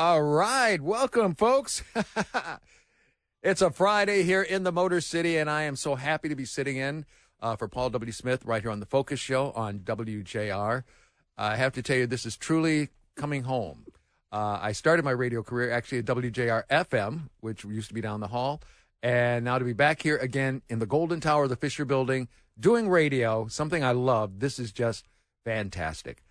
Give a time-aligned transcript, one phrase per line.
[0.00, 0.80] All right.
[0.80, 1.82] Welcome, folks.
[3.42, 6.46] it's a Friday here in the Motor City, and I am so happy to be
[6.46, 7.04] sitting in
[7.38, 8.10] uh, for Paul W.
[8.10, 10.84] Smith right here on the Focus Show on WJR.
[11.36, 13.84] I have to tell you, this is truly coming home.
[14.32, 18.20] Uh, I started my radio career actually at WJR FM, which used to be down
[18.20, 18.62] the hall.
[19.02, 22.28] And now to be back here again in the Golden Tower of the Fisher Building
[22.58, 24.40] doing radio, something I love.
[24.40, 25.06] This is just
[25.44, 26.22] fantastic.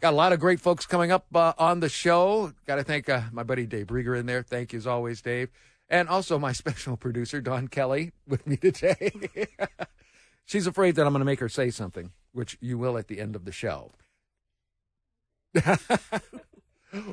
[0.00, 2.52] Got a lot of great folks coming up uh, on the show.
[2.66, 4.44] Got to thank uh, my buddy Dave Rieger in there.
[4.44, 5.50] Thank you as always, Dave.
[5.88, 9.10] And also my special producer, Don Kelly, with me today.
[10.46, 13.20] She's afraid that I'm going to make her say something, which you will at the
[13.20, 13.90] end of the show.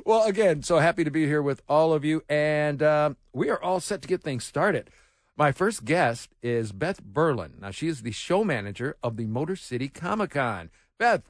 [0.05, 2.23] well, again, so happy to be here with all of you.
[2.29, 4.91] And uh, we are all set to get things started.
[5.35, 7.61] My first guest is Beth Burland.
[7.61, 10.69] Now, she is the show manager of the Motor City Comic Con.
[10.99, 11.23] Beth,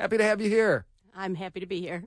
[0.00, 0.84] happy to have you here.
[1.16, 2.04] I'm happy to be here.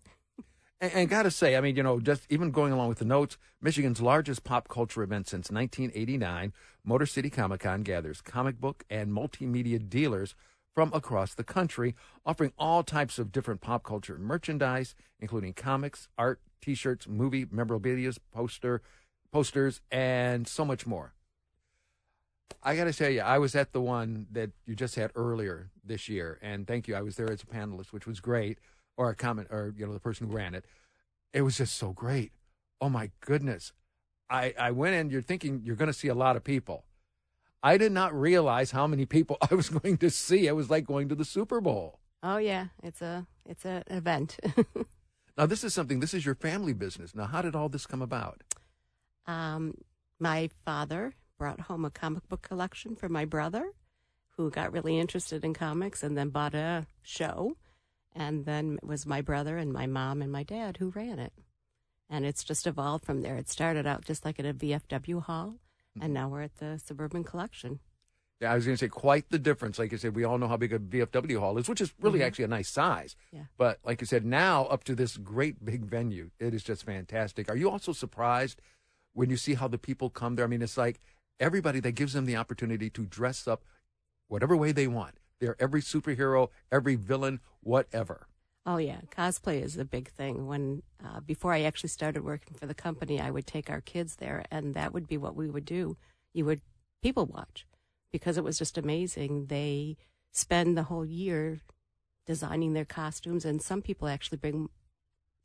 [0.79, 3.05] And, and got to say, I mean, you know, just even going along with the
[3.05, 6.53] notes, Michigan's largest pop culture event since 1989,
[6.85, 10.35] Motor City Comic Con gathers comic book and multimedia dealers
[10.73, 16.39] from across the country, offering all types of different pop culture merchandise, including comics, art,
[16.61, 18.81] T-shirts, movie memorabilia, poster,
[19.31, 21.13] posters, and so much more.
[22.61, 25.69] I got to tell you, I was at the one that you just had earlier
[25.83, 26.95] this year, and thank you.
[26.95, 28.59] I was there as a panelist, which was great
[28.99, 30.65] or a comment or you know the person who ran it.
[31.33, 32.33] It was just so great.
[32.81, 33.71] Oh my goodness.
[34.29, 36.83] I i went in you're thinking you're going to see a lot of people.
[37.63, 40.47] I did not realize how many people i was going to see.
[40.47, 41.99] It was like going to the super bowl.
[42.21, 42.67] Oh yeah.
[42.83, 44.37] It's a it's an event.
[45.37, 47.15] Now this is something this is your family business.
[47.15, 48.43] Now how did all this come about?
[49.25, 49.75] Um
[50.19, 53.71] my father brought home a comic book collection for my brother
[54.35, 57.55] who got really interested in comics and then bought a show
[58.15, 61.33] and then it was my brother and my mom and my dad who ran it.
[62.09, 63.37] And it's just evolved from there.
[63.37, 65.55] It started out just like at a VFW hall,
[65.95, 66.13] and mm-hmm.
[66.13, 67.79] now we're at the Suburban Collection.
[68.41, 69.77] Yeah, I was going to say quite the difference.
[69.77, 72.19] Like you said, we all know how big a VFW hall is, which is really
[72.19, 72.27] mm-hmm.
[72.27, 73.15] actually a nice size.
[73.31, 73.43] Yeah.
[73.57, 77.49] But like you said, now up to this great big venue, it is just fantastic.
[77.49, 78.61] Are you also surprised
[79.13, 80.45] when you see how the people come there?
[80.45, 81.01] I mean, it's like
[81.39, 83.63] everybody that gives them the opportunity to dress up
[84.29, 85.15] whatever way they want.
[85.41, 88.27] They're every superhero, every villain, whatever.
[88.65, 90.47] Oh yeah, cosplay is a big thing.
[90.47, 94.17] When uh, before I actually started working for the company, I would take our kids
[94.17, 95.97] there, and that would be what we would do.
[96.33, 96.61] You would
[97.01, 97.65] people watch
[98.11, 99.47] because it was just amazing.
[99.47, 99.97] They
[100.31, 101.61] spend the whole year
[102.27, 104.69] designing their costumes, and some people actually bring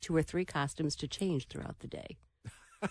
[0.01, 2.17] two or three costumes to change throughout the day.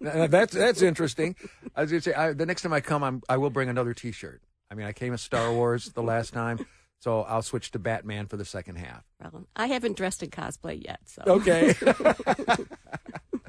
[0.00, 1.36] that's that's interesting.
[1.74, 3.68] I was going to say I, the next time I come, I'm, I will bring
[3.68, 4.42] another T-shirt.
[4.70, 6.66] I mean, I came as Star Wars the last time,
[7.04, 9.04] so I'll switch to Batman for the second half.
[9.20, 11.74] Well, I haven't dressed in cosplay yet, so okay.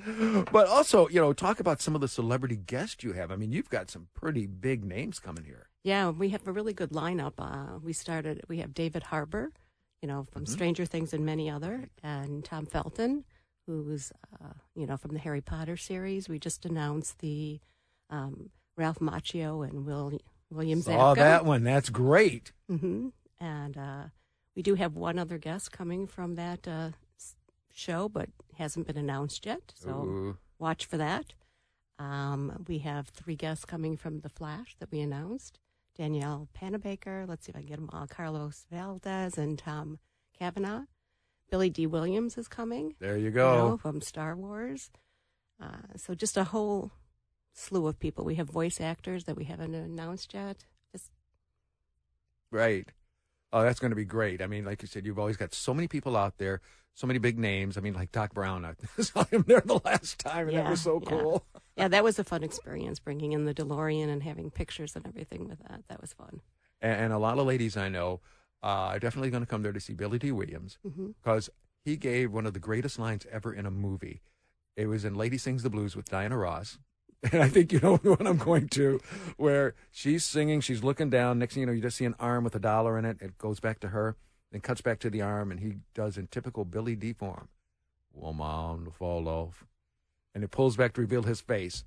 [0.52, 3.32] but also, you know, talk about some of the celebrity guests you have.
[3.32, 5.70] I mean, you've got some pretty big names coming here.
[5.86, 7.36] Yeah, we have a really good lineup.
[7.38, 8.44] Uh, we started.
[8.50, 9.54] We have David Harbour,
[10.02, 10.52] you know, from mm-hmm.
[10.52, 13.24] Stranger Things and many other, and Tom Felton,
[13.68, 14.12] who's
[14.44, 16.28] uh, you know from the Harry Potter series.
[16.28, 17.62] We just announced the
[18.10, 20.20] um, Ralph Macchio and Will
[20.52, 21.16] William Saw Zabka.
[21.16, 21.64] that one.
[21.64, 22.52] That's great.
[22.70, 23.08] Mm-hmm.
[23.40, 24.04] And uh,
[24.56, 26.90] we do have one other guest coming from that uh,
[27.74, 29.74] show, but hasn't been announced yet.
[29.76, 30.38] So Ooh.
[30.60, 31.34] watch for that.
[32.00, 35.60] Um, we have three guests coming from The Flash that we announced.
[35.98, 38.08] Danielle Panabaker, let's see if I can get them all.
[38.08, 40.00] Carlos Valdes and Tom
[40.38, 40.84] Cavanagh.
[41.50, 42.96] Billy Dee Williams is coming.
[43.00, 43.52] There you go.
[43.52, 44.92] You know, from Star Wars.
[45.62, 46.92] Uh, so just a whole
[47.54, 48.26] slew of people.
[48.26, 50.66] We have voice actors that we haven't announced yet.
[50.92, 51.12] Just
[52.52, 52.88] right.
[53.56, 54.42] Oh, that's going to be great.
[54.42, 56.60] I mean, like you said, you've always got so many people out there,
[56.94, 57.78] so many big names.
[57.78, 58.66] I mean, like Doc Brown.
[58.66, 61.10] I saw him there the last time, and yeah, that was so yeah.
[61.10, 61.46] cool.
[61.78, 65.48] yeah, that was a fun experience, bringing in the DeLorean and having pictures and everything
[65.48, 65.84] with that.
[65.88, 66.42] That was fun.
[66.82, 68.20] And, and a lot of ladies I know
[68.62, 71.90] uh, are definitely going to come there to see Billy Dee Williams because mm-hmm.
[71.90, 74.22] he gave one of the greatest lines ever in a movie.
[74.76, 76.78] It was in Lady Sings the Blues with Diana Ross
[77.32, 79.00] and I think you know what I'm going to,
[79.38, 81.40] where she's singing, she's looking down.
[81.40, 83.18] Next thing you know, you just see an arm with a dollar in it.
[83.20, 84.16] It goes back to her,
[84.52, 87.50] then cuts back to the arm, and he does in typical Billy Dee form,
[88.14, 89.66] "Woman to fall off,"
[90.34, 91.84] and it pulls back to reveal his face.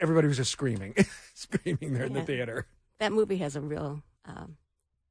[0.00, 0.94] Everybody was just screaming,
[1.34, 2.66] screaming there in the theater.
[3.00, 4.56] That movie has a real um,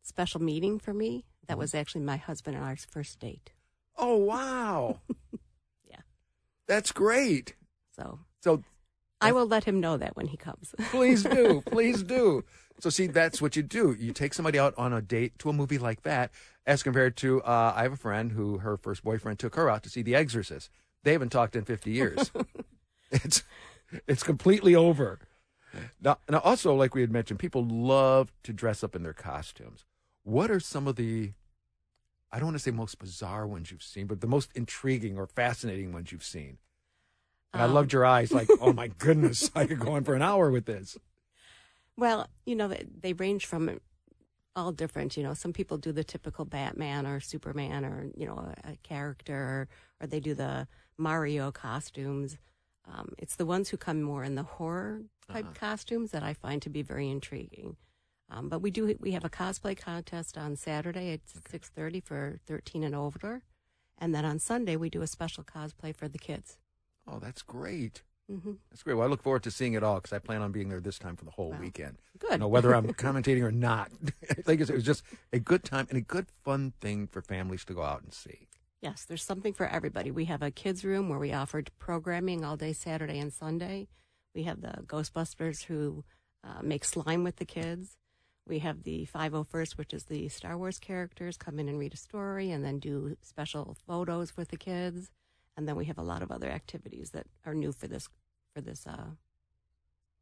[0.01, 1.25] special meaning for me.
[1.47, 1.59] That mm-hmm.
[1.59, 3.51] was actually my husband and I's first date.
[3.97, 4.99] Oh wow!
[5.89, 6.01] yeah,
[6.67, 7.55] that's great.
[7.95, 8.63] So so
[9.19, 10.73] I will let him know that when he comes.
[10.91, 11.61] please do.
[11.65, 12.43] Please do.
[12.79, 13.95] So see, that's what you do.
[13.97, 16.31] You take somebody out on a date to a movie like that,
[16.65, 19.83] as compared to uh, I have a friend who her first boyfriend took her out
[19.83, 20.69] to see The Exorcist.
[21.03, 22.31] They haven't talked in 50 years.
[23.11, 23.43] it's
[24.07, 25.19] it's completely over.
[26.01, 29.85] Now, now, also, like we had mentioned, people love to dress up in their costumes.
[30.23, 31.33] What are some of the,
[32.31, 35.27] I don't want to say most bizarre ones you've seen, but the most intriguing or
[35.27, 36.57] fascinating ones you've seen?
[37.53, 40.15] And um, I loved your eyes, like, oh my goodness, I could go on for
[40.15, 40.97] an hour with this.
[41.97, 43.79] Well, you know, they, they range from
[44.55, 45.17] all different.
[45.17, 48.75] You know, some people do the typical Batman or Superman or, you know, a, a
[48.83, 49.67] character, or,
[50.01, 50.67] or they do the
[50.97, 52.37] Mario costumes.
[52.91, 55.01] Um, it's the ones who come more in the horror
[55.31, 55.53] type uh-huh.
[55.59, 57.75] costumes that I find to be very intriguing.
[58.29, 61.47] Um, but we do we have a cosplay contest on Saturday at okay.
[61.49, 63.41] six thirty for thirteen and older,
[63.97, 66.57] and then on Sunday we do a special cosplay for the kids.
[67.07, 68.03] Oh, that's great.
[68.31, 68.53] Mm-hmm.
[68.69, 68.95] That's great.
[68.95, 70.99] Well, I look forward to seeing it all because I plan on being there this
[70.99, 71.59] time for the whole wow.
[71.59, 71.97] weekend.
[72.19, 72.31] Good.
[72.31, 73.89] You know, whether I'm commentating or not,
[74.29, 77.63] I think it was just a good time and a good fun thing for families
[77.65, 78.47] to go out and see.
[78.81, 80.11] Yes, there's something for everybody.
[80.11, 83.87] We have a kids room where we offered programming all day Saturday and Sunday.
[84.35, 86.03] We have the Ghostbusters who
[86.43, 87.97] uh, make slime with the kids.
[88.45, 91.97] We have the 501st, which is the Star Wars characters, come in and read a
[91.97, 95.11] story and then do special photos with the kids.
[95.57, 98.07] And then we have a lot of other activities that are new for this
[98.55, 99.07] for this uh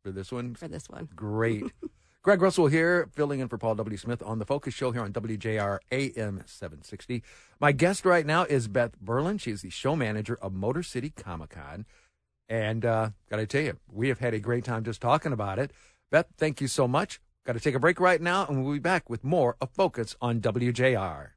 [0.03, 0.55] for this one.
[0.55, 1.09] For this one.
[1.15, 1.65] Great.
[2.25, 3.97] Greg Russell here, filling in for Paul W.
[3.97, 7.21] Smith on the Focus Show here on WJR AM 760.
[7.59, 9.41] My guest right now is Beth Burland.
[9.41, 11.85] She is the show manager of Motor City Comic Con.
[12.49, 15.59] And uh, got to tell you, we have had a great time just talking about
[15.59, 15.69] it.
[16.09, 17.19] Beth, thank you so much.
[17.45, 20.15] Got to take a break right now, and we'll be back with more of Focus
[20.19, 21.29] on WJR.